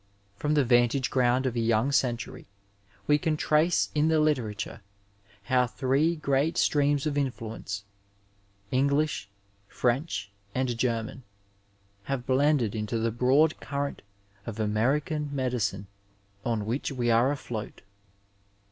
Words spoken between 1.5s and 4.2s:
a young century we can trace in the